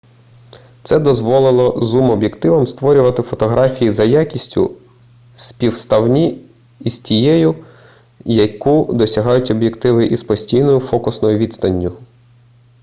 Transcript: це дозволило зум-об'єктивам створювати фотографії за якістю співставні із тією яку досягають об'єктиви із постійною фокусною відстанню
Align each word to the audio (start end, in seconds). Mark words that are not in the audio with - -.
це 0.83 0.99
дозволило 0.99 1.81
зум-об'єктивам 1.81 2.67
створювати 2.67 3.21
фотографії 3.21 3.91
за 3.91 4.03
якістю 4.03 4.77
співставні 5.35 6.45
із 6.79 6.99
тією 6.99 7.65
яку 8.25 8.93
досягають 8.93 9.51
об'єктиви 9.51 10.05
із 10.05 10.23
постійною 10.23 10.79
фокусною 10.79 11.37
відстанню 11.37 11.97